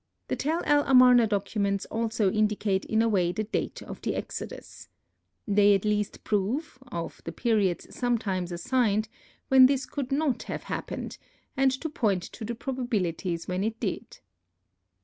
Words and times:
The 0.29 0.35
Tel 0.35 0.63
el 0.65 0.83
Amarna 0.85 1.27
documents 1.27 1.85
also 1.91 2.31
indicate 2.31 2.85
in 2.85 3.03
a 3.03 3.07
way 3.07 3.31
the 3.31 3.43
date 3.43 3.83
of 3.83 4.01
the 4.01 4.15
Exodus. 4.15 4.87
They 5.47 5.75
at 5.75 5.85
least 5.85 6.23
prove, 6.23 6.79
of 6.91 7.21
the 7.23 7.31
periods 7.31 7.95
sometimes 7.95 8.51
assigned, 8.51 9.09
when 9.49 9.67
this 9.67 9.85
could 9.85 10.11
not 10.11 10.41
have 10.49 10.63
happened, 10.63 11.19
and 11.55 11.69
to 11.73 11.87
point 11.87 12.23
to 12.23 12.43
the 12.43 12.55
probabilities 12.55 13.47
when 13.47 13.63
it 13.63 13.79
did. 13.79 14.17